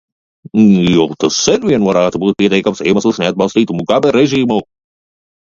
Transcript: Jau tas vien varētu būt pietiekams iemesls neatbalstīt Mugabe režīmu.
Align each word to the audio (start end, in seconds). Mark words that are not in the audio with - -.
Jau 0.93 1.03
tas 1.23 1.37
vien 1.65 1.85
varētu 1.89 2.21
būt 2.25 2.37
pietiekams 2.41 2.81
iemesls 2.89 3.21
neatbalstīt 3.25 3.75
Mugabe 3.81 4.15
režīmu. 4.21 4.59